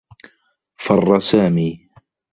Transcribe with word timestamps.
فرّ 0.77 1.19
سامي. 1.19 1.69